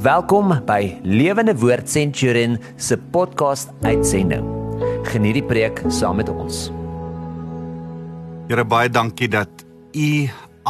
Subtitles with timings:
[0.00, 4.46] Welkom by Lewende Woord Centurion se podcast uitsending.
[5.04, 6.70] Geniet die preek saam met ons.
[8.48, 10.06] Here baie dankie dat U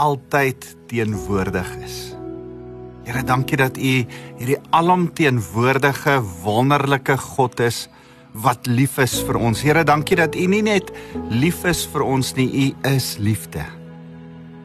[0.02, 2.00] altyd teenwoordig is.
[3.06, 3.94] Here dankie dat U
[4.40, 7.84] hierdie alomteenwoordige wonderlike God is
[8.34, 9.62] wat lief is vir ons.
[9.62, 10.90] Here dankie dat U nie net
[11.30, 13.62] lief is vir ons nie, U is liefde.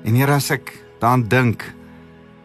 [0.10, 1.70] En Here as ek daaraan dink,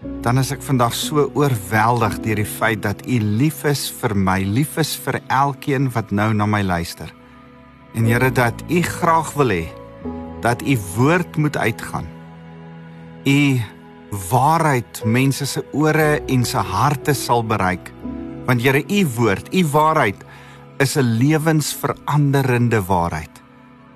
[0.00, 4.38] dan is ek vandag so oorweldig deur die feit dat U lief is vir my,
[4.44, 7.12] lief is vir elkeen wat nou na my luister.
[7.94, 9.66] En Here dat U graag wil hê
[10.40, 12.08] dat U woord moet uitgaan.
[13.28, 13.60] U
[14.30, 17.92] waarheid mense se ore en se harte sal bereik.
[18.48, 20.24] Want Here, U woord, U waarheid
[20.80, 23.40] is 'n lewensveranderende waarheid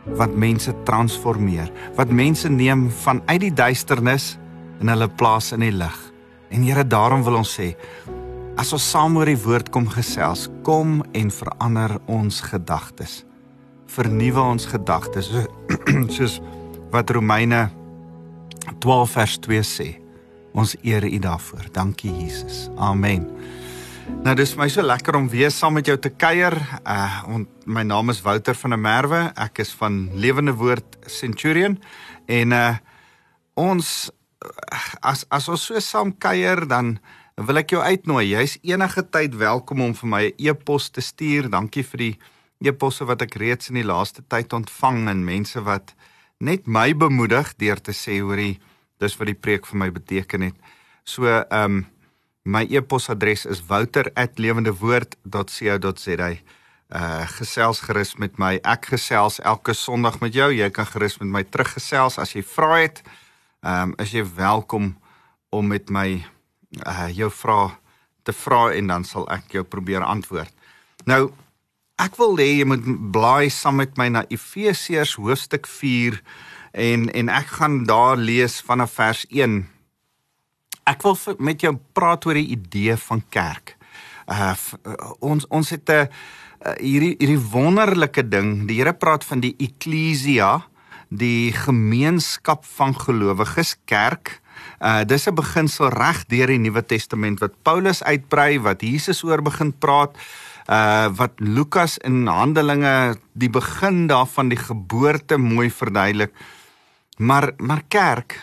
[0.04, 4.36] wat mense transformeer, wat mense neem van uit die duisternis
[4.84, 5.96] en hulle plaas in die lig.
[6.52, 7.72] En Here, daarom wil ons sê
[8.60, 13.24] as ons saam oor die woord kom gesels, kom en verander ons gedagtes.
[13.90, 15.32] Vernuwe ons gedagtes
[16.14, 16.36] soos
[16.92, 17.64] wat Romeine
[18.84, 19.88] 12 vers 2 sê.
[20.54, 21.66] Ons eer U daarvoor.
[21.74, 22.68] Dankie Jesus.
[22.78, 23.26] Amen.
[24.22, 26.54] Nou dis my so lekker om weer saam met jou te kuier.
[26.86, 29.22] Uh my naam is Wouter van der Merwe.
[29.34, 31.80] Ek is van Lewende Woord Centurion
[32.30, 32.76] en uh
[33.58, 34.12] ons
[35.02, 36.98] as as ons so saam kuier dan
[37.36, 38.30] wil ek jou uitnooi.
[38.30, 41.50] Jy's enige tyd welkom om vir my 'n e e-pos te stuur.
[41.50, 42.18] Dankie vir die
[42.62, 45.94] e-posse wat ek reeds in die laaste tyd ontvang en mense wat
[46.40, 48.60] net my bemoedig deur te sê hoorie
[49.00, 50.54] dis wat die preek vir my beteken het.
[51.04, 51.86] So ehm um,
[52.44, 56.34] my e-posadres is wouter@lewendewoord.co.za.
[56.94, 58.60] Uh gesels gerus met my.
[58.62, 60.52] Ek gesels elke Sondag met jou.
[60.52, 63.02] Jy kan gerus met my teruggesels as jy vra het.
[63.64, 64.90] Ehm um, is jy welkom
[65.48, 66.20] om met my
[66.84, 67.70] uh jou vrae
[68.22, 70.52] te vra en dan sal ek jou probeer antwoord.
[71.08, 71.32] Nou
[71.96, 76.20] ek wil hê jy moet blaai saam met my na Efesiërs hoofstuk 4
[76.88, 79.56] en en ek gaan daar lees vanaf vers 1.
[80.84, 83.78] Ek wil met jou praat oor die idee van kerk.
[84.28, 84.52] Uh
[85.24, 88.68] ons ons het 'n uh, hierdie hierdie wonderlike ding.
[88.68, 90.60] Die Here praat van die eklesia
[91.14, 94.40] die gemeenskap van gelowiges kerk.
[94.80, 99.42] Uh dis 'n beginsel reg deur die Nuwe Testament wat Paulus uitbrei, wat Jesus oor
[99.42, 100.16] begin praat,
[100.68, 106.32] uh wat Lukas in Handelinge die begin daarvan die geboorte mooi verduidelik.
[107.18, 108.40] Maar maar kerk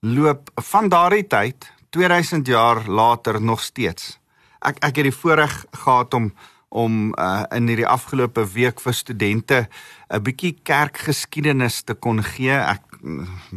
[0.00, 4.18] loop van daardie tyd 2000 jaar later nog steeds.
[4.60, 6.32] Ek ek het die voorreg gehad om
[6.70, 9.68] om uh, in hierdie afgelope week vir studente
[10.08, 12.54] 'n bietjie kerkgeskiedenis te kon gee.
[12.54, 12.82] Ek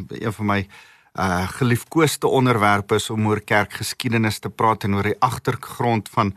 [0.10, 0.68] een van my
[1.14, 6.34] uh geliefkoeste onderwerpe is om oor kerkgeskiedenis te praat en oor die agtergrond van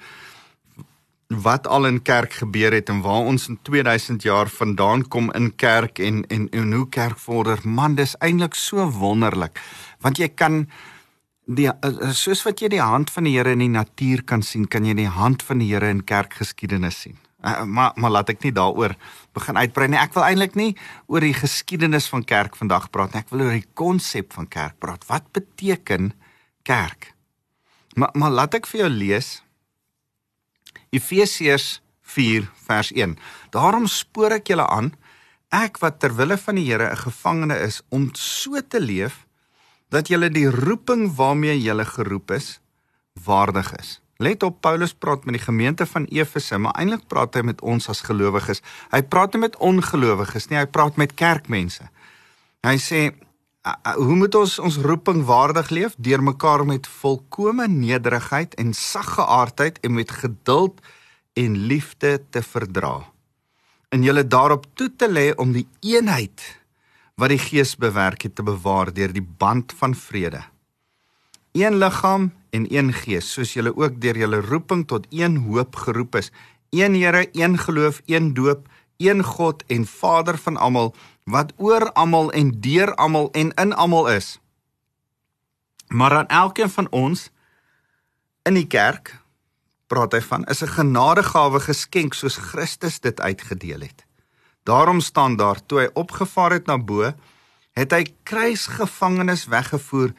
[1.29, 5.55] wat al in kerk gebeur het en waar ons in 2000 jaar vandaan kom in
[5.57, 7.59] kerk en en, en hoe kerk vorder.
[7.65, 9.61] Man, dis eintlik so wonderlik
[10.01, 10.69] want jy kan
[11.47, 14.43] die eh, eh, soos wat jy die hand van die Here in die natuur kan
[14.43, 17.19] sien, kan jy die hand van die Here in kerkgeskiedenis sien.
[17.47, 18.97] Uh, maar maar laat ek nie daaroor
[19.37, 20.01] begin uitbrei nie.
[20.01, 20.73] Ek wil eintlik nie
[21.07, 23.23] oor die geskiedenis van kerk vandag praat nie.
[23.23, 25.05] Ek wil oor die konsep van kerk praat.
[25.07, 26.15] Wat beteken
[26.67, 27.13] kerk?
[27.95, 29.37] Maar maar laat ek vir jou lees
[30.97, 33.17] Efesiërs 4 vers 1.
[33.55, 34.93] Daarom spoor ek julle aan,
[35.53, 39.26] ek wat ter wille van die Here 'n gevangene is om so te leef
[39.89, 42.59] dat julle die roeping waarmee julle geroep is
[43.25, 44.01] waardig is.
[44.17, 47.89] Let op Paulus praat met die gemeente van Efese, maar eintlik praat hy met ons
[47.93, 48.63] as gelowiges.
[48.91, 51.85] Hy praat nie met ongelowiges nie, hy praat met kerkmense.
[52.65, 53.03] Hy sê
[53.99, 59.97] hoe moet ons ons roeping waardig leef deur mekaar met volkomme nederigheid en saggeaardheid en
[59.99, 60.81] met geduld
[61.35, 63.03] en liefde te verdra.
[63.91, 66.47] En julle daarop toe te lê om die eenheid
[67.17, 70.43] wat die Gees bewerk het te bewaar deur die band van vrede.
[71.57, 76.15] Een liggaam en een gees, soos julle ook deur julle roeping tot een hoop geroep
[76.21, 76.31] is.
[76.71, 80.95] Een Here, een geloof, een doop, een God en Vader van almal
[81.25, 84.39] wat oor almal en deur almal en in almal is.
[85.89, 87.31] Maar aan elkeen van ons
[88.43, 89.17] in die kerk
[89.87, 94.06] praat hy van is 'n genadegawe geskenk soos Christus dit uitgedeel het.
[94.67, 97.13] Daarom staan daar toe hy opgevaar het na bo,
[97.77, 100.15] het hy kruisgevangenes weggevoer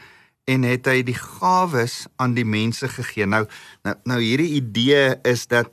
[0.48, 3.28] en het hy die gawes aan die mense gegee.
[3.28, 3.44] Nou
[3.84, 5.68] nou, nou hierdie idee is dat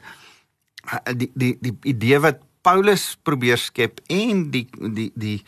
[0.91, 5.39] eh, die die die idee wat Paulus probeer skep en die die die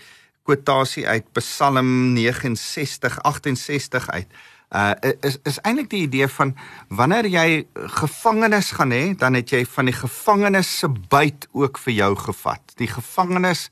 [0.46, 4.38] kwotasie uit Psalm 69 68 uit
[4.74, 6.54] uh is is eintlik die idee van
[6.88, 11.94] wanneer jy gevangenes gaan hê, dan het jy van die gevangenes se byt ook vir
[11.94, 12.74] jou gevat.
[12.76, 13.68] Die gevangenes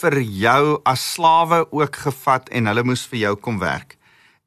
[0.00, 3.98] vir jou as slawe ook gevat en hulle moes vir jou kom werk.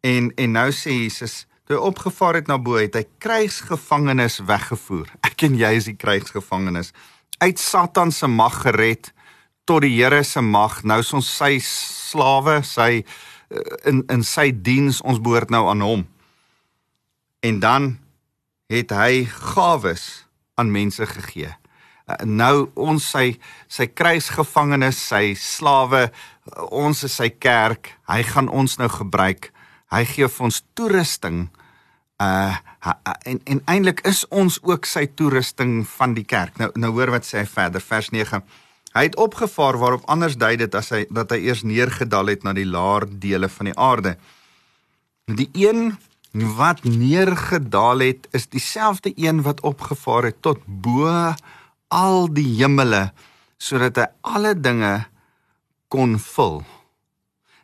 [0.02, 5.14] En en nou sê Jesus, toe hy opgevaar het na bo, het hy krygsgevangenes weggevoer.
[5.22, 6.94] Ek en jy is die krygsgevangenes
[7.42, 9.14] uit Satan se mag gered
[9.66, 10.82] tot die Here se mag.
[10.86, 13.20] Nou is ons sy slawe, sy eh,
[13.86, 16.06] in in sy diens, ons behoort nou aan hom.
[17.42, 17.98] En dan
[18.72, 20.26] het hy gawes
[20.56, 21.52] aan mense gegee.
[22.06, 23.36] Eh, nou ons sy
[23.68, 26.10] sy kruisgevangenes, sy slawe,
[26.72, 27.96] ons is sy kerk.
[28.10, 29.52] Hy gaan ons nou gebruik.
[29.92, 31.48] Hy gee vir ons toerusting.
[32.22, 32.56] Uh
[33.26, 36.58] en en eintlik is ons ook sy toerusting van die kerk.
[36.58, 38.42] Nou nou hoor wat sê hy verder vers 9.
[38.92, 42.54] Hy het opgevaar waarop anders dui dit as hy dat hy eers neergedal het na
[42.54, 44.18] die laer dele van die aarde.
[45.32, 45.96] Die een
[46.32, 51.08] wat neergedaal het is dieselfde een wat opgevaar het tot bo
[51.88, 53.10] al die hemele
[53.62, 54.94] sodat hy alle dinge
[55.92, 56.62] kon vul.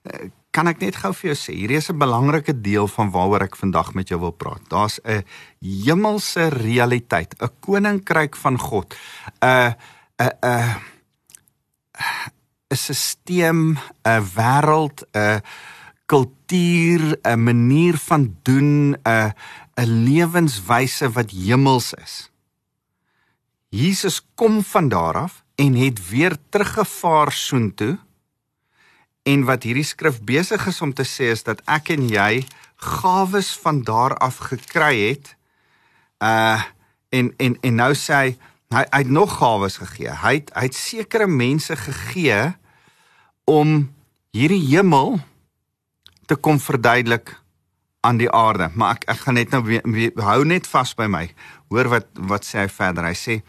[0.04, 3.44] Eh, kan ek net gou vir jou sê, hier is 'n belangrike deel van waaroor
[3.44, 4.62] ek vandag met jou wil praat.
[4.70, 5.24] Daar's 'n
[5.62, 8.96] hemelse realiteit, 'n koninkryk van God.
[9.42, 9.76] 'n
[10.18, 10.97] 'n 'n
[12.70, 15.42] 'n stelsel, 'n wêreld, 'n
[16.06, 19.34] kultuur, 'n manier van doen, 'n
[19.76, 22.32] 'n lewenswyse wat hemels is.
[23.70, 28.00] Jesus kom van daar af en het weer teruggevaar soontoe.
[29.24, 32.46] En wat hierdie skrif besig is om te sê is dat ek en jy
[32.76, 35.36] gawes van daar af gekry het.
[36.20, 36.64] Uh
[37.10, 38.32] en en en nou sê hy
[38.74, 40.12] hy, hy het nog gawes gegee.
[40.12, 42.54] Hy het hy het sekere mense gegee
[43.48, 43.78] om
[44.36, 45.20] hierdie hemel
[46.28, 47.38] te kom verduidelik
[48.08, 48.70] aan die aarde.
[48.76, 51.26] Maar ek ek gaan net nou weer, weer, hou net vas by my.
[51.72, 53.08] Hoor wat wat sê hy verder?
[53.08, 53.40] Hy sê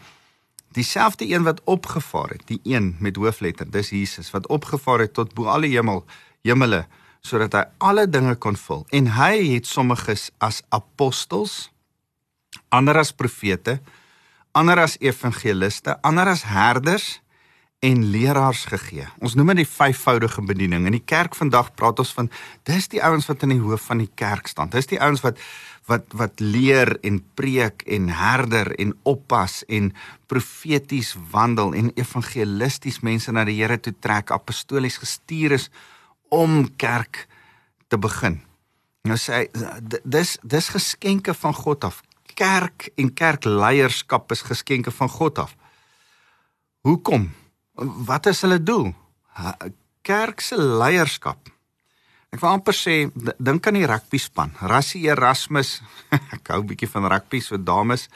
[0.77, 5.33] dieselfde een wat opgevaar het, die een met hoofletter, dis Jesus wat opgevaar het tot
[5.33, 6.03] bo alle hemel,
[6.45, 6.85] hemele
[7.25, 8.85] sodat hy alle dinge kon vul.
[8.95, 11.67] En hy het sommiges as apostels,
[12.71, 13.79] ander as profete,
[14.51, 17.19] ander as evangeliste, ander as herders
[17.79, 19.05] en leraars gegee.
[19.23, 20.83] Ons noem dit die vyfvoudige bediening.
[20.89, 22.27] In die kerk vandag praat ons van
[22.67, 24.71] dis die ouens wat in die hoof van die kerk staan.
[24.73, 25.39] Dis die ouens wat
[25.89, 29.87] wat wat leer en preek en herder en oppas en
[30.29, 35.69] profeties wandel en evangelisties mense na die Here toe trek apostolies gestuur is
[36.29, 37.25] om kerk
[37.89, 38.37] te begin.
[39.07, 42.03] Nou sê hy dis dis geskenke van God af.
[42.39, 45.55] Kerk en kerkleierskap is geskenke van God af.
[46.87, 47.27] Hoekom?
[48.07, 48.93] Wat is hulle doel?
[50.07, 51.51] Kerk se leierskap
[52.29, 52.95] Ek wil amper sê
[53.41, 54.51] dink aan die rugby span.
[54.69, 55.79] Rassie Erasmus,
[56.35, 58.07] ek hou bietjie van rugby so dames.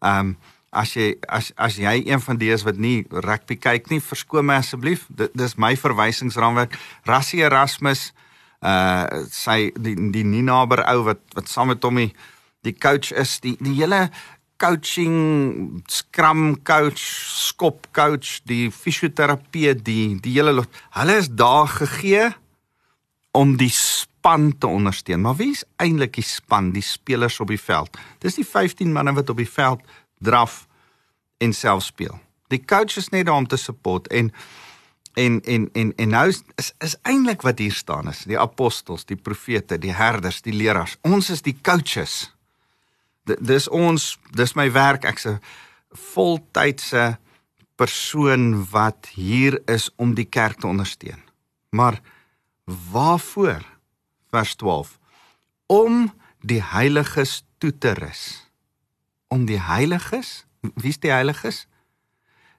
[0.00, 0.38] Ehm um,
[0.68, 4.48] as jy as as jy een van die is wat nie rugby kyk nie, verskoon
[4.48, 5.06] my asseblief.
[5.08, 6.76] Dit dis my verwysingsraamwerk.
[7.08, 8.10] Rassie Erasmus,
[8.64, 12.10] uh sy die die nie naber ou wat wat saam met hom die,
[12.66, 14.08] die coach is, die die hele
[14.58, 20.64] coaching scrum coach skop coach die fisioterapie die die hele
[20.96, 22.32] hulle is daar gegee
[23.38, 25.20] om die span te ondersteun.
[25.20, 27.98] Maar wie is eintlik die span, die spelers op die veld?
[28.18, 29.84] Dis die 15 manne wat op die veld
[30.18, 30.64] draf
[31.38, 32.18] en self speel.
[32.50, 34.32] Die coach is net daar om te support en
[35.14, 39.04] en en en en nou is is, is eintlik wat hier staan is die apostels,
[39.04, 40.96] die profete, die herders, die leraars.
[41.02, 42.32] Ons is die coaches.
[43.40, 45.04] Dis ons, dis my werk.
[45.04, 45.40] Ek's 'n
[45.92, 47.18] voltydse
[47.76, 51.22] persoon wat hier is om die kerk te ondersteun.
[51.70, 52.00] Maar
[52.90, 53.64] Waarvoor?
[54.28, 54.98] Vers 12.
[55.66, 58.50] Om die heiliges toe te rus.
[59.28, 60.44] Om die heiliges?
[60.60, 61.66] Wie's die heiliges?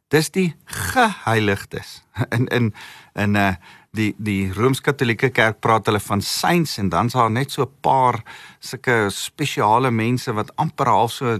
[0.10, 2.04] Dis die geheiligdes.
[2.36, 2.74] In in
[3.14, 3.56] in 'n uh,
[3.92, 8.24] die die Rooms-Katolieke Kerk praat hulle van saints en dan's daar net so 'n paar
[8.60, 11.40] sulke spesiale mense wat amper half so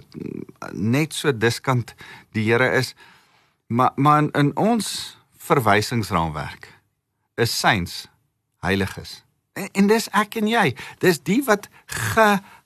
[0.74, 1.96] net so diskant
[2.32, 2.96] die Here is.
[3.68, 6.68] Maar maar in, in ons verwysingsraamwerk
[7.36, 8.08] is saints
[8.60, 9.24] heiliges.
[9.54, 10.76] En, en dis ek en jy.
[11.00, 11.70] Dis die wat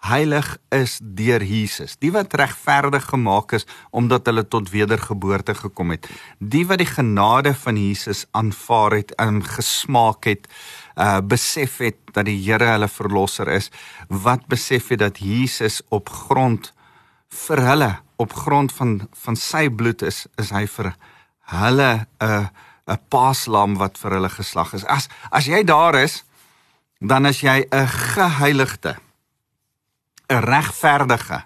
[0.04, 1.96] geheilig is deur Jesus.
[2.00, 6.08] Die wat regverdig gemaak is omdat hulle tot wedergeboorte gekom het.
[6.40, 10.48] Die wat die genade van Jesus aanvaar het en gesmaak het,
[10.96, 13.72] uh besef het dat die Here hulle verlosser is,
[14.10, 16.74] wat besef het dat Jesus op grond
[17.30, 20.94] vir hulle op grond van van sy bloed is is hy vir
[21.56, 22.48] hulle 'n uh,
[22.88, 24.86] 'n paaslam wat vir hulle geslag is.
[24.86, 26.24] As as jy daar is,
[27.00, 29.00] dan is jy 'n geheiligde.
[30.34, 31.46] 'n regverdige,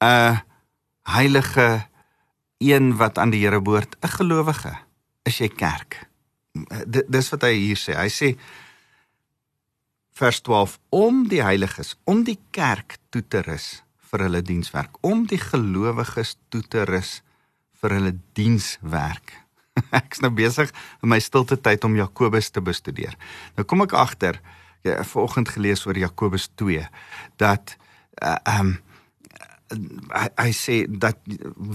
[0.00, 0.40] 'n
[1.02, 1.86] heilige
[2.58, 4.74] een wat aan die Here behoort, 'n gelowige,
[5.22, 6.08] is jy kerk.
[6.86, 7.94] D dis wat hy hier sê.
[7.94, 8.38] Hy sê
[10.12, 15.26] vers 12 om die heiliges, om die kerk toe te rus vir hulle dienswerk, om
[15.26, 17.22] die gelowiges toe te rus
[17.80, 19.34] vir hulle dienswerk.
[20.00, 20.72] Ek's nou besig
[21.02, 23.14] in my stilte tyd om Jakobus te bestudeer.
[23.54, 24.40] Nou kom ek agter,
[24.82, 26.88] ja, vanoggend gelees oor Jakobus 2
[27.36, 27.76] dat
[28.22, 28.78] uh, um
[29.68, 31.18] hy, hy sê dat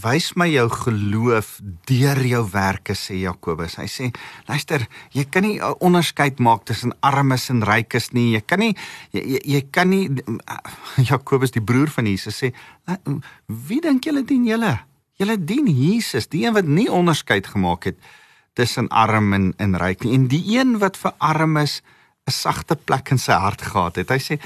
[0.03, 1.55] wys my jou geloof
[1.89, 3.77] deur jou werke sê Jakobus.
[3.81, 4.09] Hy sê
[4.50, 8.33] luister, jy kan nie 'n onderskeid maak tussen armes en rykes nie.
[8.33, 8.75] Jy kan nie
[9.12, 10.09] jy, jy, kan nie
[11.12, 12.53] Jakobus die broer van Jesus sê
[13.47, 14.79] wie dink julle dien julle?
[15.19, 17.97] Julle dien Jesus, die een wat nie onderskeid gemaak het
[18.53, 21.81] tussen arm en en ryk nie en die een wat vir armes
[22.27, 24.09] 'n sagte plek in sy hart gehad het.
[24.09, 24.39] Hy sê,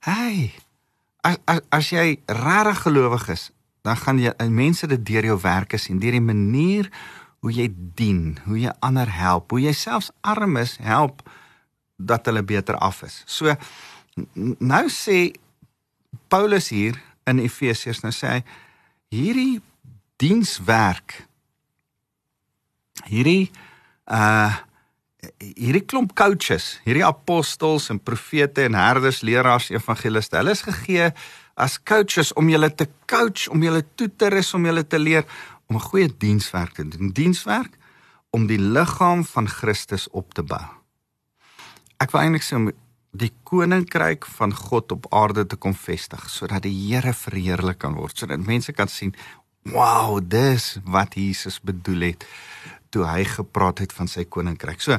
[0.00, 0.52] "Hey,
[1.22, 3.50] as as, as jy regtig gelowig is,
[3.82, 6.90] dan gaan jy mense dit deur jou werke sien, deur die manier
[7.42, 11.24] hoe jy dien, hoe jy ander help, hoe jy selfs armes help
[11.98, 13.22] dat hulle beter af is.
[13.26, 13.54] So
[14.62, 15.32] nou sê
[16.30, 18.42] Paulus hier in Efesiërs nou sê hy
[19.12, 19.60] hierdie
[20.22, 21.22] dienswerk
[23.08, 23.50] hierdie
[24.06, 24.52] uh
[25.38, 31.12] hierdie klomp coaches, hierdie apostels en profete en herders, leraars, evangeliste, hulle is gegee
[31.62, 35.26] as coaches om julle te coach, om julle toe te rus, om julle te leer
[35.68, 37.12] om 'n goeie dienswerk te doen.
[37.12, 37.78] Dienswerk
[38.30, 40.64] om die liggaam van Christus op te bou.
[42.00, 42.70] Ek wil eintlik sê om
[43.12, 48.18] die koninkryk van God op aarde te kom vestig sodat die Here verheerlik kan word,
[48.18, 49.14] sodat mense kan sien,
[49.62, 52.26] "Wow, dis wat Jesus bedoel het."
[52.92, 54.82] Toe hy gepraat het van sy koninkryk.
[54.84, 54.98] So,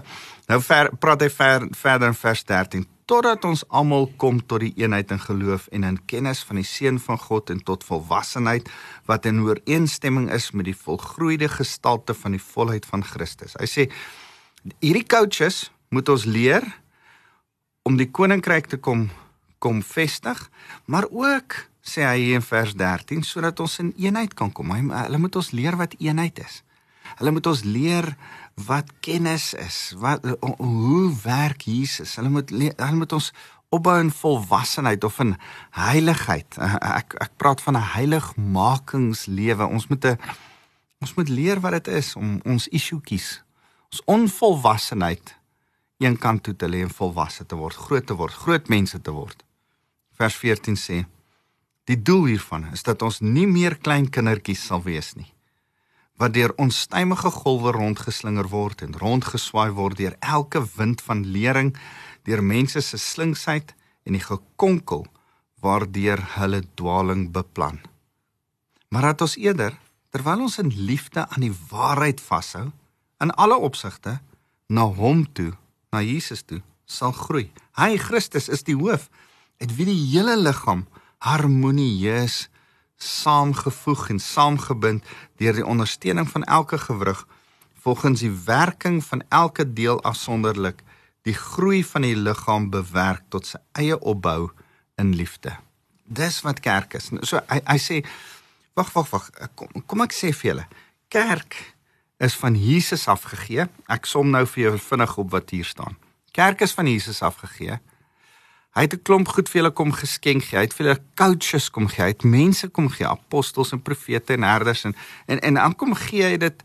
[0.50, 4.72] nou ver, praat hy ver, verder in vers 13 totdat ons almal kom tot die
[4.80, 8.70] eenheid in geloof en in kennis van die seun van God en tot volwassenheid
[9.10, 13.58] wat in ooreenstemming is met die volgroeide gestalte van die volheid van Christus.
[13.60, 13.88] Hy sê
[14.80, 16.64] hierdie coaches moet ons leer
[17.84, 19.10] om die koninkryk te kom
[19.64, 20.40] kom vestig,
[20.92, 24.74] maar ook sê hy in vers 13 sodat ons in eenheid kan kom.
[24.76, 26.58] Hy, hulle moet ons leer wat eenheid is.
[27.20, 28.16] Hulle moet ons leer
[28.68, 29.94] wat kennis is.
[29.98, 30.26] Wat
[30.58, 32.16] hoe werk Jesus?
[32.16, 33.32] Hulle moet hulle moet ons
[33.74, 35.36] opbou in volwassenheid of in
[35.78, 36.58] heiligheid.
[36.80, 39.66] Ek ek praat van 'n heiligmakingslewe.
[39.66, 40.20] Ons moet 'n
[41.02, 43.44] ons moet leer wat dit is om ons issuetjies,
[43.92, 45.36] ons onvolwassenheid
[45.98, 49.12] een kant toe te lê en volwasse te word, groot te word, groot mense te
[49.12, 49.44] word.
[50.12, 51.06] Vers 14 sê:
[51.84, 55.33] Die doel hiervan is dat ons nie meer klein kindertjies sal wees nie
[56.22, 61.74] wat deur onstuimige golwe rondgeslinger word en rondgeswaai word deur elke wind van lering,
[62.24, 63.74] deur mense se slinksheid
[64.06, 65.06] en die gekonkel
[65.64, 67.80] waardeur hulle dwaaling beplan.
[68.94, 69.74] Maar dat ons eerder,
[70.14, 72.70] terwyl ons in liefde aan die waarheid vashou,
[73.24, 74.20] in alle opsigte
[74.68, 75.54] na hom toe,
[75.92, 77.48] na Jesus toe, sal groei.
[77.80, 79.10] Hy Christus is die hoof,
[79.62, 80.86] uit wie die hele liggaam
[81.24, 82.48] harmonieus
[83.04, 85.06] saamgevoeg en saamgebind
[85.42, 87.26] deur die ondersteuning van elke gewrig
[87.84, 90.84] volgens die werking van elke deel afsonderlik
[91.28, 94.52] die groei van die liggaam bewerk tot sy eie opbou
[95.00, 95.56] in liefde.
[96.04, 97.12] Dis wat kerk is.
[97.24, 98.02] So hy hy sê
[98.76, 100.68] wag wag wag kom, kom ek sê vir julle
[101.14, 101.56] kerk
[102.24, 103.68] is van Jesus afgegee.
[103.92, 105.98] Ek som nou vir julle vinnig op wat hier staan.
[106.34, 107.78] Kerk is van Jesus afgegee.
[108.74, 110.58] Hy het 'n klomp goed vir julle kom geskenk gee.
[110.58, 112.04] Hy het vir julle coaches kom gee.
[112.04, 114.96] Hy het mense kom gee, apostels en profete en herders en
[115.28, 116.64] en en dan kom gee hy dit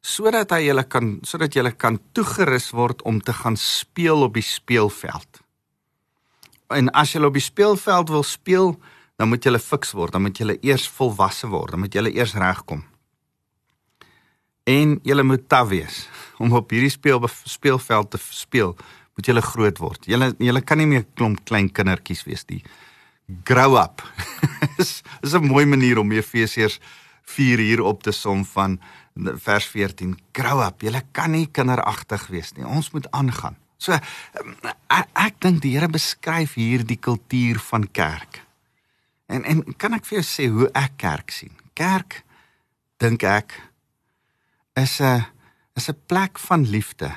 [0.00, 4.42] sodat hy julle kan sodat julle kan toegerus word om te gaan speel op die
[4.42, 5.42] speelveld.
[6.68, 8.76] En as jy op die speelveld wil speel,
[9.16, 12.34] dan moet jy fiks word, dan moet jy eers volwasse word, dan moet jy eers
[12.34, 12.84] regkom.
[14.68, 18.76] En jy moet taaf wees om op hierdie speel speelveld te speel
[19.18, 20.06] moet julle groot word.
[20.06, 22.62] Julle julle kan nie meer klomp klein kindertjies wees nie.
[23.44, 24.04] Grow up.
[24.82, 26.78] is is 'n mooi manier om Efesiërs
[27.26, 28.78] 4 hier op te som van
[29.16, 30.16] vers 14.
[30.32, 30.82] Grow up.
[30.82, 32.64] Julle kan nie kinderagtig wees nie.
[32.64, 33.56] Ons moet aangaan.
[33.76, 38.42] So ek, ek dink die Here beskryf hier die kultuur van kerk.
[39.26, 41.52] En en kan ek vir jou sê hoe ek kerk sien?
[41.74, 42.22] Kerk
[42.98, 43.54] dink ek
[44.76, 45.26] is 'n
[45.74, 47.10] is 'n plek van liefde.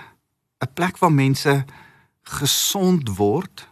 [0.61, 1.65] 'n Plek waar mense
[2.23, 3.67] gesond word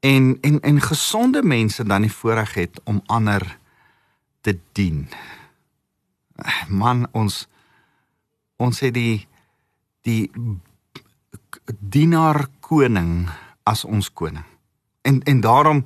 [0.00, 3.58] en en en gesonde mense dan die voorreg het om ander
[4.40, 5.08] te dien.
[6.68, 7.46] Man ons
[8.56, 9.28] ons het die
[10.00, 10.30] die
[11.80, 13.28] dienaar koning
[13.62, 14.46] as ons koning.
[15.02, 15.84] En en daarom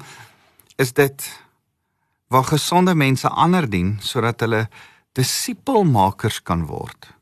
[0.76, 1.42] is dit
[2.28, 4.68] waar gesonde mense ander dien sodat hulle
[5.12, 7.12] disipelmakers kan word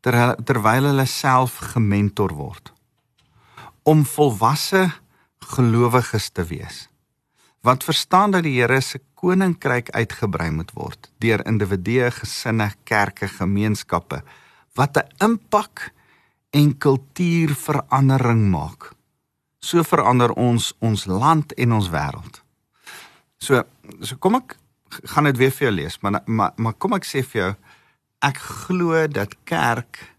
[0.00, 2.72] ter, terwyl hulle self gementor word
[3.82, 4.90] om volwasse
[5.54, 6.86] gelowiges te wees
[7.62, 14.22] wat verstaan dat die Here se koninkryk uitgebrei moet word deur individue, gesinne, kerke, gemeenskappe
[14.74, 15.92] wat 'n impak
[16.50, 18.92] en kultuurverandering maak.
[19.60, 22.42] So verander ons ons land en ons wêreld.
[23.38, 23.62] So
[24.00, 24.56] so kom ek
[25.04, 27.54] gaan dit weer vir jou lees, maar maar maar kom ek sê vir jou
[28.20, 30.14] ek glo dat kerk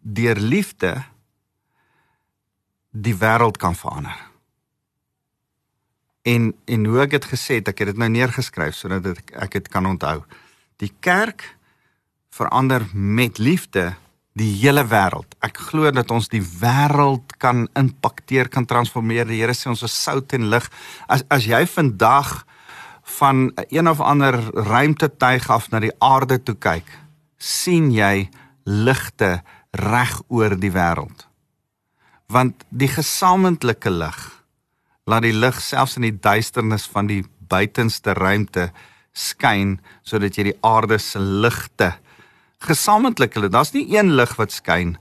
[0.00, 1.04] deur liefde
[2.90, 4.18] die wêreld kan verander.
[6.22, 9.56] En en hoe ek dit gesê het, ek het dit nou neergeskryf sodat ek ek
[9.58, 10.20] dit kan onthou.
[10.82, 11.56] Die kerk
[12.30, 13.94] verander met liefde
[14.38, 15.34] die hele wêreld.
[15.42, 19.26] Ek glo dat ons die wêreld kan impakteer, kan transformeer.
[19.26, 20.68] Die Here sê ons is sout en lig.
[21.08, 22.44] As as jy vandag
[23.18, 26.86] van een of ander ruimtetuig af na die aarde toe kyk,
[27.38, 28.28] sien jy
[28.64, 29.40] ligte
[29.74, 31.29] reg oor die wêreld.
[32.30, 34.20] Want die gesamentlike lig
[35.10, 38.70] laat die lig selfs in die duisternis van die buitenste ruimte
[39.16, 41.94] skyn sodat jy die aarde se ligte
[42.60, 44.96] gesamentlik hulle daar's nie een lig wat skyn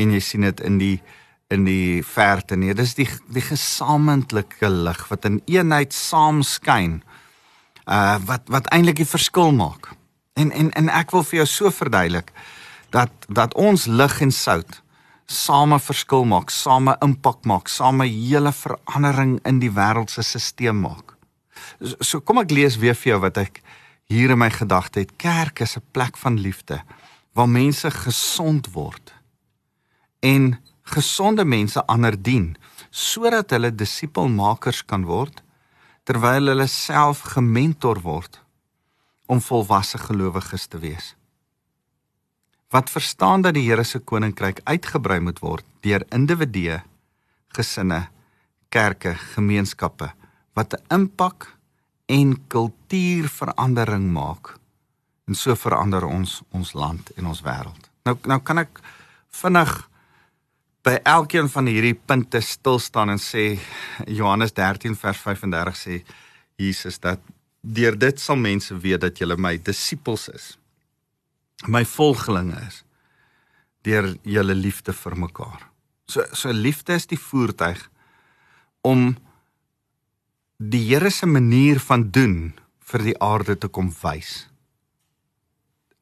[0.00, 0.98] en jy sien dit in die
[1.50, 2.70] in die verte nie.
[2.78, 7.00] Dis die die gesamentlike lig wat in eenheid saam skyn
[7.90, 9.90] uh wat wat eintlik die verskil maak.
[10.38, 12.30] En en en ek wil vir jou so verduidelik
[12.94, 14.80] dat dat ons lig en sout
[15.30, 21.14] same verskil maak, same impak maak, same hele verandering in die wêreld se stelsel maak.
[22.00, 23.62] So, kom ek lees weer vir jou wat ek
[24.10, 25.14] hier in my gedagte het.
[25.16, 26.82] Kerk is 'n plek van liefde
[27.32, 29.14] waar mense gesond word
[30.20, 32.56] en gesonde mense ander dien
[32.90, 35.42] sodat hulle disipelmakers kan word
[36.04, 38.40] terwyl hulle self gementor word
[39.26, 41.14] om volwasse gelowiges te wees
[42.70, 46.80] wat verstaan dat die Here se koninkryk uitgebrei moet word deur individue,
[47.56, 48.08] gesinne,
[48.70, 50.12] kerke, gemeenskappe
[50.54, 51.56] wat 'n impak
[52.06, 54.58] en kultuurverandering maak
[55.26, 57.90] en so verander ons ons land en ons wêreld.
[58.04, 58.80] Nou nou kan ek
[59.42, 59.88] vinnig
[60.82, 63.58] by elkeen van hierdie punte stil staan en sê
[64.06, 66.02] Johannes 13 vers 35 sê
[66.56, 67.20] Jesus dat
[67.60, 70.56] deur dit sal mense weet dat julle my disippels is.
[71.68, 72.84] My volgelinge is
[73.84, 75.66] deur julle liefde vir mekaar.
[76.08, 77.80] So so liefde is die voertuig
[78.84, 79.14] om
[80.60, 82.52] die Here se manier van doen
[82.90, 84.46] vir die aarde te kom wys.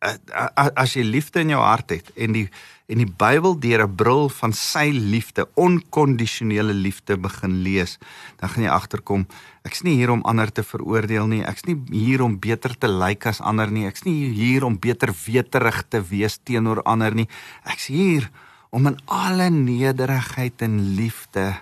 [0.00, 2.48] As jy liefde in jou hart het en die
[2.88, 7.98] en die Bybel deur 'n bril van sy liefde, onkondisionele liefde begin lees,
[8.40, 9.26] dan gaan jy agterkom,
[9.64, 13.26] ek's nie hier om ander te veroordeel nie, ek's nie hier om beter te lyk
[13.26, 17.28] as ander nie, ek's nie hier om beter weterig te wees teenoor ander nie.
[17.64, 18.30] Ek's hier
[18.70, 21.60] om in alle nederigheid en liefde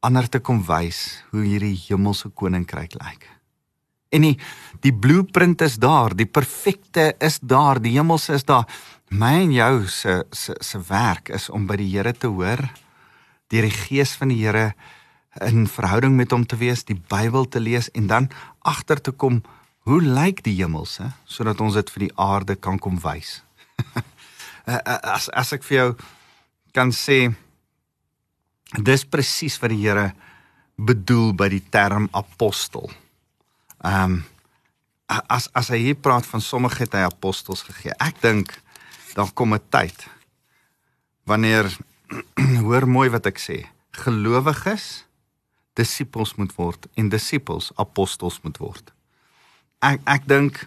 [0.00, 3.28] ander te kom wys hoe hierdie hemelse koninkryk lyk.
[4.10, 4.36] En die
[4.84, 8.66] die blueprint is daar, die perfekte is daar, die hemelse is daar.
[9.10, 12.62] My en jou se se se werk is om by die Here te hoor,
[13.50, 14.72] deur die gees van die Here
[15.46, 19.42] in verhouding met hom te wees, die Bybel te lees en dan agter te kom
[19.88, 23.40] hoe lyk die hemelse sodat ons dit vir die aarde kan kom wys.
[24.66, 25.90] as as ek vir jou
[26.76, 27.32] kan sê
[28.78, 30.10] dis presies wat die Here
[30.80, 32.90] bedoel by die term apostel.
[33.82, 34.20] Ehm um,
[35.10, 37.94] as as hy hier praat van sommige het hy apostels gegee.
[37.98, 38.54] Ek dink
[39.14, 40.06] daar kom 'n tyd
[41.26, 41.66] wanneer
[42.66, 45.04] hoor mooi wat ek sê, gelowiges
[45.78, 48.92] disippels moet word en disippels apostels moet word.
[49.82, 50.66] Ek ek dink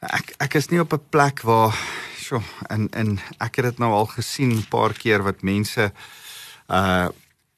[0.00, 1.76] ek ek is nie op 'n plek waar
[2.16, 5.92] sjo en en ek het dit nou al gesien 'n paar keer wat mense
[6.68, 7.08] uh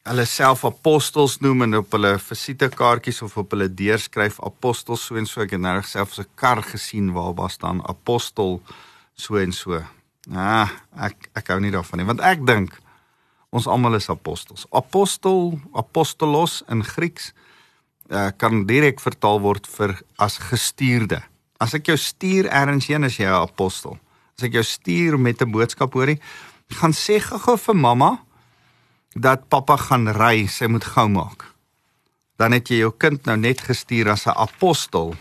[0.05, 5.17] hulle self apostels noem en op hulle visitekaartjies of op hulle deur skryf apostels so
[5.17, 8.61] en so ek het nou self 'n kar gesien waar daar staan apostel
[9.17, 9.81] so en so.
[10.33, 12.81] Ah, ek ek hou nie daarvan nie want ek dink
[13.51, 14.67] ons almal is apostels.
[14.73, 17.33] Apostel, apostolos in Grieks
[18.11, 21.23] uh, kan direk vertaal word vir as gestuurde.
[21.61, 23.99] As ek jou stuur ergens heen as jy 'n apostel.
[24.37, 26.21] As ek jou stuur met 'n boodskap hoorie,
[26.69, 28.19] gaan sê gou vir mamma
[29.15, 31.47] dat pappa gaan ry, sy moet gou maak.
[32.37, 35.15] Dan het jy jou kind nou net gestuur as 'n apostel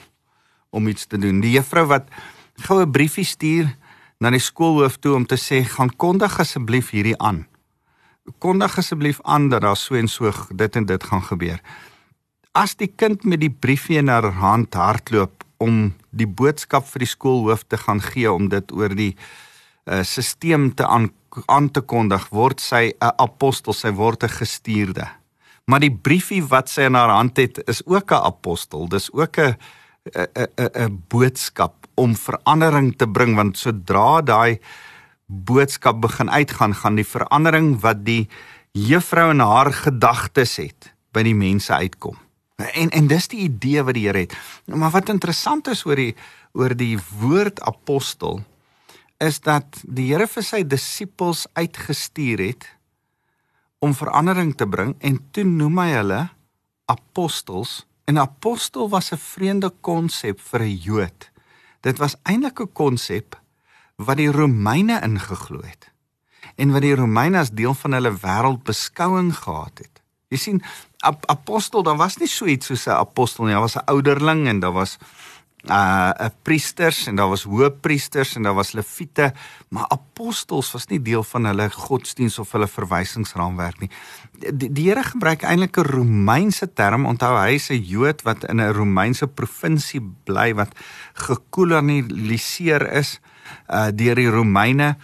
[0.69, 1.41] om iets te doen.
[1.41, 2.09] Die juffrou wat
[2.57, 3.75] gou 'n briefie stuur
[4.19, 7.47] na die skoolhoof toe om te sê gaan kondig asseblief hierdie aan.
[8.39, 11.59] Kondig asseblief aan dat daar so en so dit en dit gaan gebeur.
[12.53, 17.09] as die kind met die briefie in haar hand hardloop om die boodskap vir die
[17.09, 21.09] skoolhoof te gaan gee om dit oor die uh, stelsel te aan
[21.45, 25.07] aan te kondig word sy 'n apostel sy word 'n gestuurde
[25.65, 29.37] maar die briefie wat sy in haar hand het is ook 'n apostel dis ook
[29.37, 29.55] 'n
[30.11, 34.59] 'n 'n 'n boodskap om verandering te bring want sodra daai
[35.27, 38.27] boodskap begin uitgaan gaan die verandering wat die
[38.73, 42.17] juffrou in haar gedagtes het by die mense uitkom.
[42.57, 44.33] En en dis die idee wat die Here het.
[44.65, 46.15] Maar wat interessant is oor die
[46.53, 48.43] oor die woord apostel
[49.23, 52.67] is dat die Here vir sy disippels uitgestuur het
[53.83, 56.21] om verandering te bring en toe noem hy hulle
[56.91, 57.83] apostels.
[58.07, 61.31] En apostel was 'n vreemde konsep vir 'n Jood.
[61.81, 63.39] Dit was eintlik 'n konsep
[63.95, 65.91] wat die Romeine ingeglo het
[66.55, 70.01] en wat die Romeine as deel van hulle wêreldbeskouing gehad het.
[70.33, 70.63] Jy sien,
[71.05, 73.53] ap apostel, daar was nie so iets soos 'n apostel nie.
[73.53, 74.97] Daar was 'n ouderling en daar was
[75.69, 79.33] uh 'n priesters en daar was hoëpriesters en daar was leviete,
[79.69, 83.89] maar apostels was nie deel van hulle godsdiens of hulle verwysingsraamwerk nie.
[84.51, 87.05] Die, die Here gebruik eintlik 'n Romeinse term.
[87.05, 90.75] Onthou hy is 'n Jood wat in 'n Romeinse provinsie bly wat
[91.13, 93.19] gekoloniseer is
[93.69, 94.97] uh deur die Romeine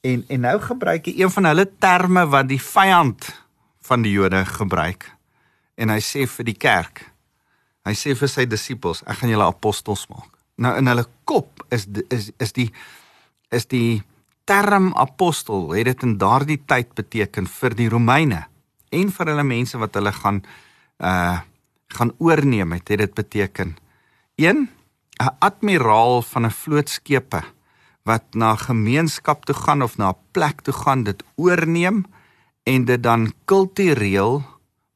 [0.00, 3.44] en en nou gebruik hy een van hulle terme wat die vyand
[3.80, 5.16] van die Jode gebruik.
[5.74, 7.11] En hy sê vir die kerk
[7.82, 10.30] Hy sê vir sy disippels, ek gaan julle apostels maak.
[10.62, 12.70] Nou in hulle kop is is is die
[13.50, 14.02] is die
[14.44, 18.44] term apostel het dit in daardie tyd beteken vir die Romeine
[18.92, 20.44] en vir hulle mense wat hulle gaan
[20.98, 21.40] uh
[21.92, 23.74] gaan oorneem het, het dit beteken
[24.40, 24.68] 1
[25.20, 27.42] 'n admiraal van 'n vlootskepe
[28.08, 32.06] wat na gemeenskap toe gaan of na 'n plek toe gaan dit oorneem
[32.62, 34.42] en dit dan kultureel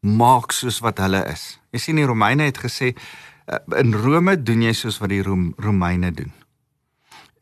[0.00, 1.58] maak soos wat hulle is.
[1.76, 5.50] Jy sien die Romeine het gesê uh, in Rome doen jy soos wat die Rom
[5.60, 6.32] Romeine doen.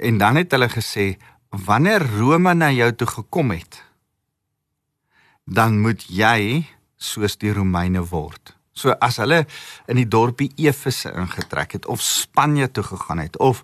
[0.02, 1.12] En dan het hulle gesê
[1.54, 3.78] wanneer Rome na jou toe gekom het,
[5.46, 6.64] dan moet jy
[6.98, 8.56] soos die Romeine word.
[8.74, 9.44] So as hulle
[9.86, 13.62] in die dorpie Efese ingetrek het of Spanje toe gegaan het of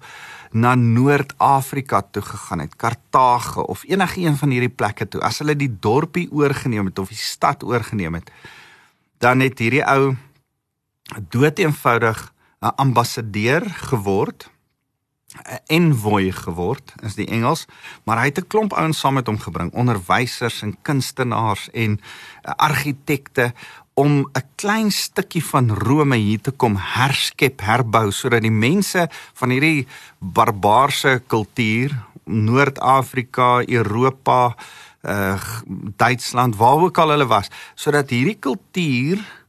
[0.55, 5.59] na Noord-Afrika toe gegaan het, Kartage of enige een van hierdie plekke toe, as hulle
[5.59, 8.31] die dorpie oorgeneem het of die stad oorgeneem het,
[9.19, 10.15] dan het hierdie ou
[11.29, 14.51] dood eenvoudig 'n ambassadeur geword
[15.31, 17.67] 'n envoy geword is die Engels
[18.05, 22.53] maar hy het 'n klomp ouens saam met hom gebring onderwysers en kunstenaars en uh,
[22.57, 23.55] argitekte
[23.95, 29.51] om 'n klein stukkie van Rome hier te kom herskep herbou sodat die mense van
[29.51, 29.87] hierdie
[30.19, 31.95] barbaarse kultuur
[32.25, 34.55] Noord-Afrika Europa
[35.03, 35.41] uh
[35.97, 39.40] Duitsland waar ook al hulle was sodat hierdie kultuur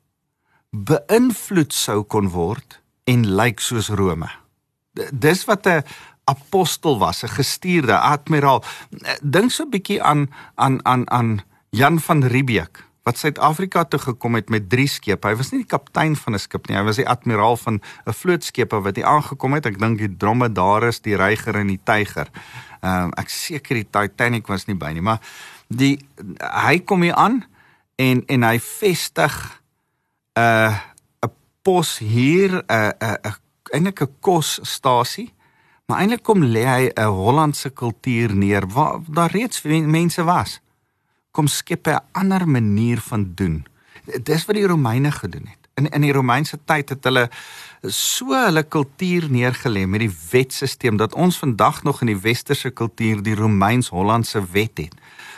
[0.72, 2.80] beïnvloed sou kon word
[3.12, 4.30] en lyk soos Rome.
[5.12, 5.84] Dis wat 'n
[6.26, 8.64] apostel was, 'n gestuurde admiraal.
[9.22, 14.36] Dink so 'n bietjie aan aan aan aan Jan van Riebeeck wat Suid-Afrika toe gekom
[14.36, 15.28] het met drie skepe.
[15.28, 18.14] Hy was nie die kaptein van 'n skip nie, hy was die admiraal van 'n
[18.14, 19.66] vlootskip wat hier aangekom het.
[19.66, 22.28] Ek dink die Dromedaris, die Reiger en die Tyger.
[22.82, 25.20] Ehm uh, ek seker die Titanic was nie by nie, maar
[25.68, 26.00] die
[26.40, 27.46] hy kom hier aan
[27.96, 29.61] en en hy vestig
[30.42, 30.74] 'n
[31.26, 33.36] 'n pos hier 'n 'n
[33.72, 35.34] eintlik 'n kosstasie.
[35.86, 39.62] Maar eintlik kom lê hy 'n Hollandse kultuur neer waar daar reeds
[39.98, 40.60] mense was.
[41.32, 43.66] Kom skep 'n ander manier van doen.
[44.24, 45.62] Dis wat die Romeine gedoen het.
[45.74, 47.30] In in die Romeinse tyd het hulle
[47.88, 53.24] so hulle kultuur neergelê met die wetstelsel dat ons vandag nog in die westerse kultuur
[53.24, 54.96] die Romeins-Hollandse wet het.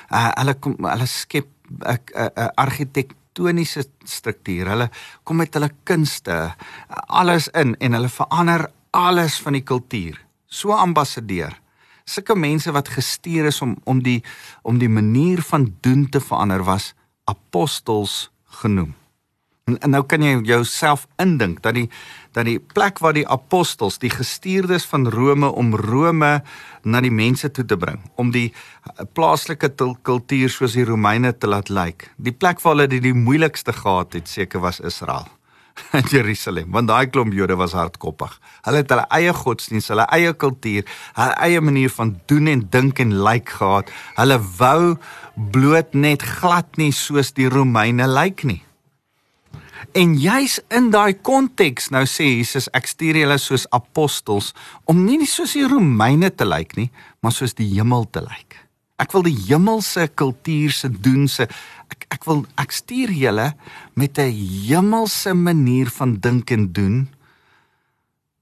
[0.09, 1.47] Uh, hulle kom hulle skep
[1.79, 4.69] 'n 'n argitek tektoniese struktuur.
[4.69, 4.89] Hulle
[5.23, 6.53] kom met hulle kunste
[7.07, 10.19] alles in en hulle verander alles van die kultuur.
[10.47, 11.57] So ambassadeur.
[12.05, 14.21] Sulke mense wat gestuur is om om die
[14.63, 16.93] om die manier van doen te verander was
[17.25, 18.29] apostels
[18.61, 18.93] genoem.
[19.65, 21.89] En, en nou kan jy jouself indink dat die
[22.33, 26.33] dat die plek waar die apostels, die gestuurdes van Rome om Rome
[26.83, 31.47] na die mense toe te bring, om die eh, plaaslike kultuur soos die Romeine te
[31.47, 32.09] laat lyk.
[32.17, 35.29] Die plek waar hulle die, die moeilikste gehad het, seker was Israel
[35.97, 38.33] in Jerusalem, want daai klomp Jode was hardkoppig.
[38.67, 40.85] Hulle het hulle eie godsdienst, hulle eie kultuur,
[41.17, 43.89] hulle eie manier van doen en dink en lyk gehad.
[44.19, 44.93] Hulle wou
[45.53, 48.61] bloot net glad nie soos die Romeine lyk nie.
[49.91, 54.53] En juis in daai konteks nou sê Jesus ek stuur julle soos apostels
[54.89, 56.89] om nie soos die Romeine te lyk nie,
[57.21, 58.57] maar soos die hemel te lyk.
[59.01, 61.49] Ek wil die hemelse kultuur se doen se
[61.91, 63.53] ek ek wil ek stuur julle
[63.95, 64.31] met 'n
[64.69, 67.09] hemelse manier van dink en doen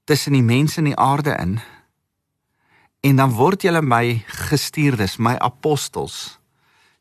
[0.04, 1.60] tussen die mense in die aarde in.
[3.00, 6.41] En dan word julle my gestuurdes, my apostels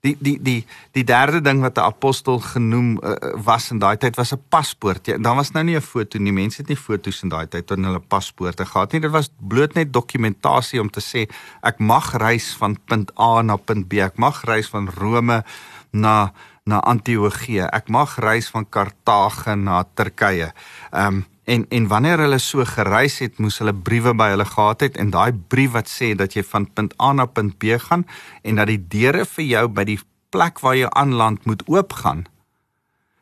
[0.01, 0.61] die die die
[0.97, 5.05] die derde ding wat 'n apostel genoem uh, was in daai tyd was 'n paspoort.
[5.05, 6.31] Ja, dan was nou nie 'n foto nie.
[6.31, 9.01] Mense het nie foto's in daai tyd in hulle paspoorte gehad nie.
[9.01, 11.29] Dit was bloot net dokumentasie om te sê
[11.61, 13.93] ek mag reis van punt A na punt B.
[13.93, 15.43] Ek mag reis van Rome
[15.91, 16.33] na
[16.63, 17.67] na Antiochië.
[17.71, 20.53] Ek mag reis van Kartage na Turkye.
[20.91, 24.85] Ehm um, en en wanneer hulle so gereis het, moes hulle briewe by hulle gehad
[24.85, 28.05] het en daai brief wat sê dat jy van punt A na punt B gaan
[28.43, 29.99] en dat die deure vir jou by die
[30.31, 32.25] plek waar jy aanland moet oopgaan.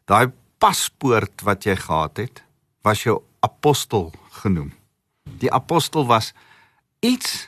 [0.06, 2.44] Daai paspoort wat jy gehad het,
[2.84, 4.74] was jou apostel genoem.
[5.40, 6.34] Die apostel was
[7.00, 7.48] iets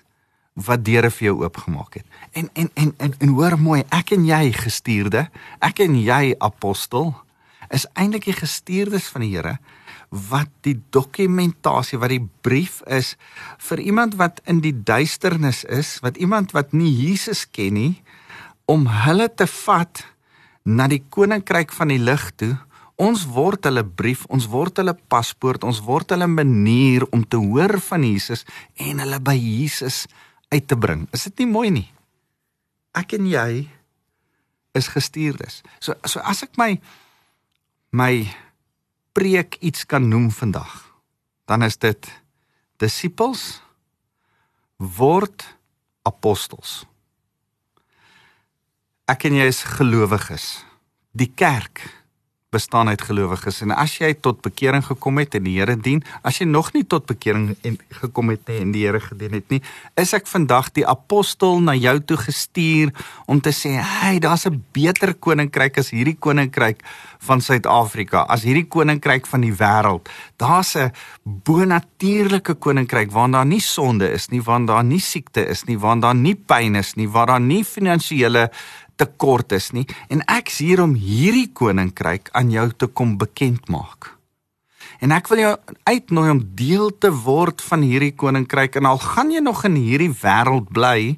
[0.54, 2.08] wat deure vir jou oopgemaak het.
[2.32, 5.28] En en en en, en hoor mooi, ek en jy gestuurde,
[5.60, 7.14] ek en jy apostel
[7.72, 9.58] is eintlik die gestuurdes van die Here
[10.12, 13.16] wat die dokumentasie wat die brief is
[13.64, 17.94] vir iemand wat in die duisternis is, wat iemand wat nie Jesus ken nie
[18.68, 20.04] om hulle te vat
[20.68, 22.54] na die koninkryk van die lig toe.
[23.02, 27.80] Ons word hulle brief, ons word hulle paspoort, ons word hulle manier om te hoor
[27.88, 28.46] van Jesus
[28.78, 30.04] en hulle by Jesus
[30.52, 31.08] uit te bring.
[31.16, 31.88] Is dit nie mooi nie?
[32.94, 33.66] Ek en jy
[34.78, 35.62] is gestuurdes.
[35.80, 36.76] So so as ek my
[37.96, 38.28] my
[39.14, 40.72] preek iets kan noem vandag,
[41.46, 42.08] dan is dit
[42.82, 43.62] disippels
[44.78, 45.46] word
[46.08, 46.82] apostels.
[49.12, 50.62] Ek en jy is gelowiges.
[51.12, 51.84] Die kerk
[52.52, 56.42] bestaan uit gelowiges en as jy tot bekering gekom het en die Here dien, as
[56.42, 59.62] jy nog nie tot bekering en gekom het nie en die Here gedien het nie,
[60.00, 62.92] is ek vandag die apostel na jou toe gestuur
[63.32, 66.84] om te sê, "Hey, daar's 'n beter koninkryk as hierdie koninkryk
[67.22, 70.10] van Suid-Afrika, as hierdie koninkryk van die wêreld.
[70.42, 70.92] Daar's 'n
[71.24, 76.00] bonatuurlike koninkryk waar daar nie sonde is nie, waar daar nie siekte is nie, waar
[76.00, 78.52] daar nie pyn is nie, waar daar nie finansiële
[78.96, 84.18] tekort is nie en ek's hier om hierdie koninkryk aan jou te kom bekend maak.
[85.02, 89.32] En ek wil jou uitnooi om deel te word van hierdie koninkryk en al gaan
[89.34, 91.18] jy nog in hierdie wêreld bly,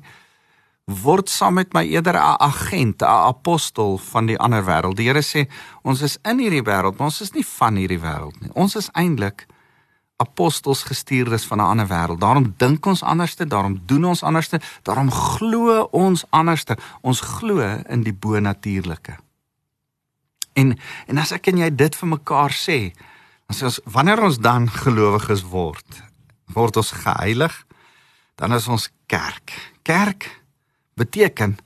[0.86, 4.96] word saam met my eerder 'n agent, 'n apostel van die ander wêreld.
[4.96, 5.50] Die Here sê
[5.82, 8.50] ons is in hierdie wêreld, maar ons is nie van hierdie wêreld nie.
[8.54, 9.46] Ons is eintlik
[10.18, 12.20] apostels gestuurdes van 'n ander wêreld.
[12.20, 16.78] Daarom dink ons anderste, daarom doen ons anderste, daarom glo ons anderste.
[17.02, 19.18] Ons glo in die bonatuurlike.
[20.54, 22.94] En en as ek en jy dit vir mekaar sê,
[23.48, 26.04] dan sê ons wanneer ons dan gelowiges word,
[26.46, 27.66] word ons geheilig,
[28.36, 29.72] dan is ons kerk.
[29.82, 30.43] Kerk
[30.96, 31.58] beteken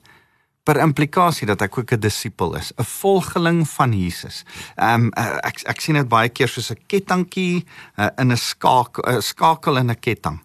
[0.68, 4.44] per implikasie dat ek ook 'n disipel is, 'n volgeling van Jesus.
[4.76, 7.64] Ehm um, ek ek sien dit baie keer soos 'n kettingkie
[7.96, 10.40] uh, in 'n skakel 'n skakel in 'n ketting.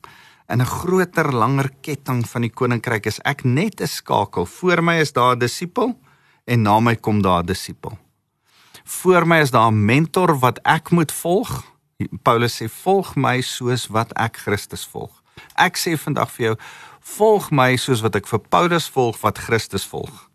[0.47, 4.45] In 'n groter, langer ketting van die koninkryk is ek net 'n skakel.
[4.45, 5.99] Voor my is daar 'n disipel
[6.45, 7.97] en na my kom daar 'n disipel.
[8.83, 11.63] Voor my is daar 'n mentor wat ek moet volg.
[12.23, 15.21] Paulus sê volg my soos wat ek Christus volg.
[15.55, 16.55] Ek sê vandag vir jou
[17.03, 20.29] volg my soos wat ek vir Paulus volg wat Christus volg.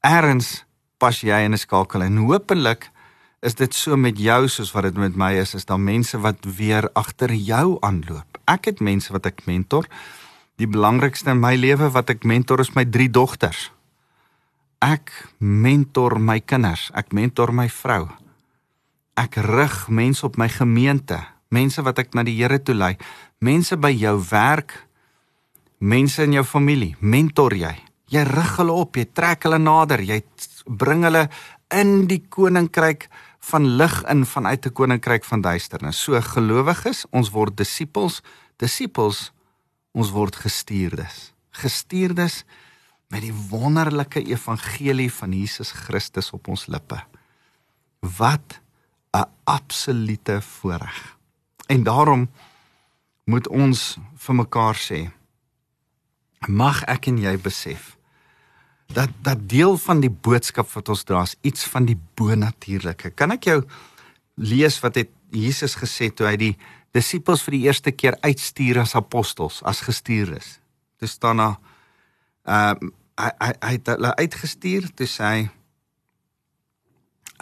[0.00, 0.64] Erns
[0.98, 2.90] pas jy in 'n skakel en hopelik
[3.40, 6.44] is dit so met jou soos wat dit met my is, is daar mense wat
[6.44, 8.38] weer agter jou aanloop.
[8.46, 9.88] Ek het mense wat ek mentor.
[10.56, 13.70] Die belangrikste in my lewe wat ek mentor is my drie dogters.
[14.80, 18.08] Ek mentor my kinders, ek mentor my vrou.
[19.16, 22.96] Ek rig mense op my gemeente, mense wat ek na die Here toe lei,
[23.40, 24.86] mense by jou werk,
[25.80, 27.74] mense in jou familie mentor jy.
[28.10, 30.20] Jy rig hulle op, jy trek hulle nader, jy
[30.66, 31.28] bring hulle
[31.74, 33.08] in die koninkryk
[33.50, 36.02] van lig in vanuit 'n koninkryk van duisternis.
[36.02, 38.22] So gelowiges, ons word disippels,
[38.58, 39.32] disippels
[39.92, 41.32] ons word gestuurdes.
[41.50, 42.44] Gestuurdes
[43.08, 47.00] met die wonderlike evangelie van Jesus Christus op ons lippe.
[48.00, 48.60] Wat
[49.12, 51.16] 'n absolute voorreg.
[51.66, 52.30] En daarom
[53.24, 55.10] moet ons vir mekaar sê,
[56.48, 57.96] mag ek en jy besef
[58.94, 63.12] dat dat deel van die boodskap wat ons dra is iets van die bonatuurlike.
[63.14, 63.60] Kan ek jou
[64.40, 66.54] lees wat het Jesus gesê toe hy die
[66.96, 70.58] disippels vir die eerste keer uitstuur as apostels, as gestuurdes.
[70.98, 71.50] Dit staan na
[72.48, 75.40] ehm uh, hy hy hy het hulle uitgestuur toe sê hy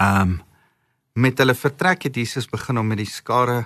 [0.02, 0.36] ehm um,
[1.18, 3.64] met hulle vertrek het Jesus begin om met die skare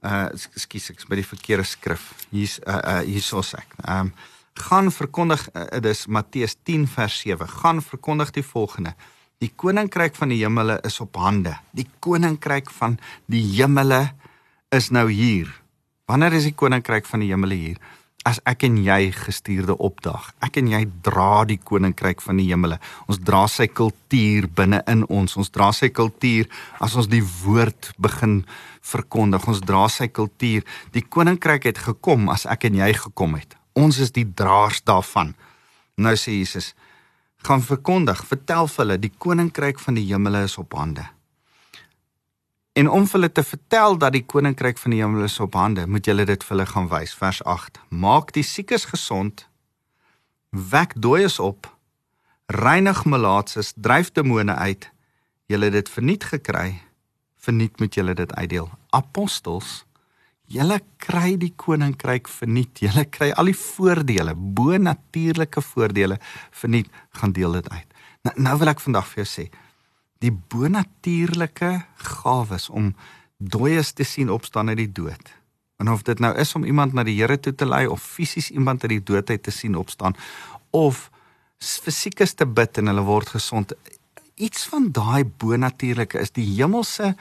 [0.00, 2.10] uh ekskuus ek is by die verkeerde skrif.
[2.32, 3.76] Hier's uh, uh hiersoos ek.
[3.84, 4.12] Ehm um,
[4.54, 7.48] Gaan verkondig uh, dis Matteus 10 vers 7.
[7.48, 8.94] Gaan verkondig die volgende:
[9.38, 11.56] Die koninkryk van die hemele is op hande.
[11.70, 14.10] Die koninkryk van die hemele
[14.68, 15.48] is nou hier.
[16.06, 17.80] Wanneer is die koninkryk van die hemele hier?
[18.28, 20.30] as ek en jy gestuurde opdag.
[20.44, 22.76] Ek en jy dra die koninkryk van die hemele.
[23.08, 25.36] Ons dra sy kultuur binne in ons.
[25.40, 26.50] Ons dra sy kultuur
[26.84, 28.42] as ons die woord begin
[28.92, 29.46] verkondig.
[29.48, 30.66] Ons dra sy kultuur.
[30.92, 33.59] Die koninkryk het gekom as ek en jy gekom het.
[33.80, 35.32] Ons is die draers daarvan.
[36.00, 36.74] Nou sê Jesus,
[37.46, 41.06] gaan verkondig, vertel vir hulle die koninkryk van die hemele is op hande.
[42.72, 45.86] En om vir hulle te vertel dat die koninkryk van die hemel is op hande,
[45.90, 47.14] moet julle dit vir hulle gaan wys.
[47.18, 47.80] Vers 8.
[47.88, 49.46] Maak die siekes gesond,
[50.50, 51.66] wek dooies op,
[52.50, 54.88] reinig malaatses, dryf demone uit.
[55.50, 56.80] Julle het dit verniet gekry,
[57.42, 58.70] verniet moet julle dit uitdeel.
[58.94, 59.80] Apostels,
[60.50, 62.82] julle kry die koninkryk verniet.
[62.84, 66.18] Julle kry al die voordele, bo-natuurlike voordele
[66.62, 67.98] verniet, gaan deel dit uit.
[68.26, 69.46] Nou, nou wil ek vandag vir jou sê,
[70.20, 71.70] die bonatuurlike
[72.04, 72.90] gawes om
[73.40, 75.30] dooies te sien opstaan uit die dood.
[75.80, 78.50] En of dit nou is om iemand na die Here toe te lei of fisies
[78.52, 80.16] iemand uit die dood uit te sien opstaan
[80.76, 81.08] of
[81.60, 83.72] fisiekes te bid en hulle word gesond.
[84.40, 87.12] Iets van daai bonatuurlike is die hemelse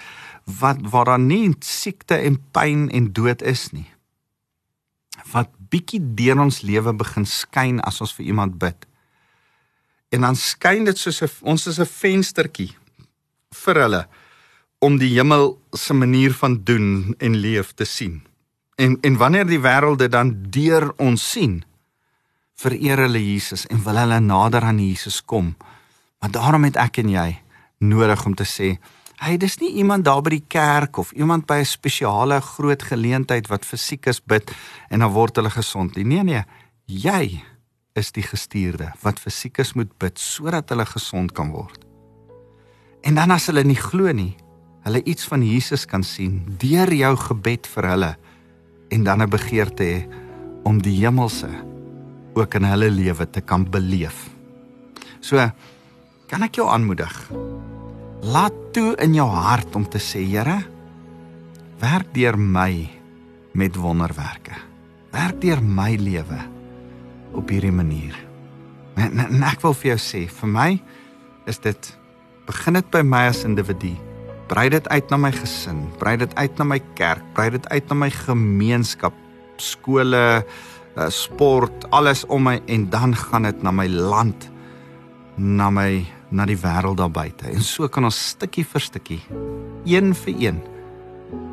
[0.59, 3.87] wat waar daar nie siekte en pyn en dood is nie.
[5.33, 8.87] Wat bietjie deur ons lewe begin skyn as ons vir iemand bid.
[10.15, 12.71] En dan skyn dit soos 'n ons is 'n venstertjie
[13.51, 14.07] vir hulle
[14.79, 18.21] om die hemel se manier van doen en leef te sien.
[18.75, 21.63] En en wanneer die wêreld dit dan deur ons sien,
[22.55, 25.55] vereer hulle Jesus en wil hulle nader aan Jesus kom.
[26.19, 27.29] Maar daarom het ek en jy
[27.79, 28.73] nodig om te sê,
[29.19, 33.47] hey, dis nie iemand daar by die kerk of iemand by 'n spesiale groot geleentheid
[33.47, 34.51] wat fisiek is bid
[34.89, 36.05] en dan word hulle gesond nie.
[36.05, 36.43] Nee nee,
[36.85, 37.43] jy
[37.95, 41.85] is die gestuurde wat fisiek is moet bid sodat hulle gesond kan word.
[43.01, 44.35] En dan as hulle nie glo nie,
[44.83, 48.17] hulle iets van Jesus kan sien deur jou gebed vir hulle
[48.89, 50.07] en dan 'n begeerte hê
[50.63, 51.49] om die hemelse
[52.35, 54.29] ook in hulle lewe te kan beleef.
[55.19, 55.51] So
[56.29, 57.13] kan ek jou aanmoedig.
[58.29, 60.59] Laat toe in jou hart om te sê, Here,
[61.81, 62.89] werk deur my
[63.57, 64.57] met wonderwerke.
[65.13, 66.41] Werk deur my lewe
[67.33, 68.13] op hierdie manier.
[68.99, 70.69] En, en ek wil vir jou sê, vir my
[71.49, 71.89] is dit
[72.49, 73.95] begin dit by my as individu.
[74.49, 77.91] Brei dit uit na my gesin, brei dit uit na my kerk, brei dit uit
[77.91, 79.17] na my gemeenskap,
[79.61, 80.23] skole,
[80.97, 84.49] eh, sport, alles om my en dan gaan dit na my land,
[85.37, 87.49] na my na die wêreld daar buite.
[87.49, 89.21] En so kan ons stukkie vir stukkie,
[89.85, 90.59] een vir een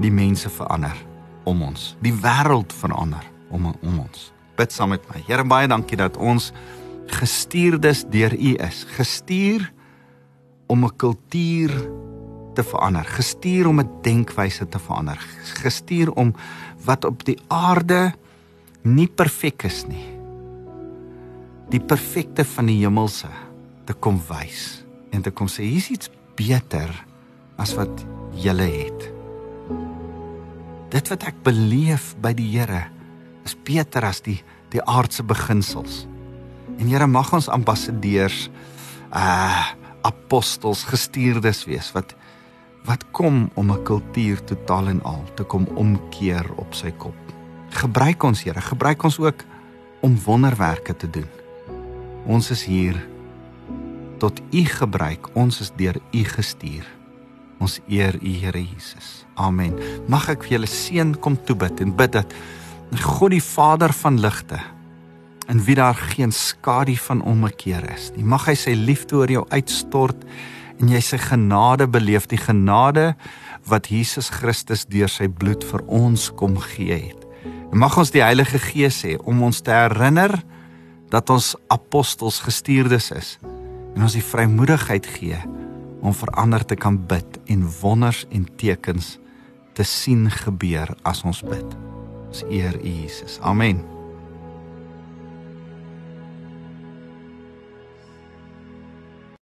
[0.01, 0.97] die mense verander
[1.45, 4.31] om ons, die wêreld verander om om ons.
[4.57, 5.23] Bid saam met my.
[5.27, 6.53] Here baie dankie dat ons
[7.12, 8.85] gestuurdes deur U is.
[8.97, 9.73] Gestuur
[10.67, 11.71] om 'n kultuur
[12.55, 15.19] te verander, gestuur om 'n denkwyse te verander,
[15.62, 16.35] gestuur om
[16.85, 18.15] wat op die aarde
[18.83, 20.07] nie perfek is nie.
[21.69, 23.29] Die perfekte van die hemelse
[23.87, 24.83] te kom wys
[25.14, 26.90] en te kom sê hier's iets beter
[27.57, 28.03] as wat
[28.37, 29.07] jy het.
[30.92, 32.87] Dit wat ek beleef by die Here
[33.46, 34.42] is beter as die
[34.75, 36.05] die aardse beginsels.
[36.77, 38.49] En Here mag ons ambassadeurs
[39.14, 39.72] uh
[40.07, 42.12] apostels gestuurdes wees wat
[42.87, 47.18] wat kom om 'n kultuur totaal en al te kom omkeer op sy kop.
[47.70, 49.42] Gebruik ons Here, gebruik ons ook
[50.01, 51.29] om wonderwerke te doen.
[52.27, 52.94] Ons is hier
[54.18, 55.29] tot u gebruik.
[55.37, 56.87] Ons is deur u gestuur.
[57.59, 59.24] Ons eer u Here Jesus.
[59.35, 59.76] Amen.
[60.09, 62.35] Mag ek vir julle seën kom toebid en bid dat
[63.02, 64.61] God die Vader van ligte
[65.50, 68.24] in wie daar geen skadu van ommekeer is nie.
[68.26, 70.24] Mag hy sy liefde oor jou uitstort
[70.81, 73.14] en jy sy genade beleef, die genade
[73.70, 77.22] wat Jesus Christus deur sy bloed vir ons kom gee het.
[77.72, 80.35] En mag ons die Heilige Gees hê om ons te herinner
[81.11, 83.36] dat ons apostels gestuurdes is
[83.97, 85.40] en ons die vrymoedigheid gee
[86.05, 89.16] om verander te kan bid en wonders en tekens
[89.76, 91.76] te sien gebeur as ons bid.
[92.28, 93.40] Ons eer U Jesus.
[93.40, 93.95] Amen.